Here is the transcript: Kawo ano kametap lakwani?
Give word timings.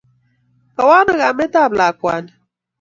Kawo 0.75 0.93
ano 0.99 1.13
kametap 1.21 1.71
lakwani? 1.79 2.31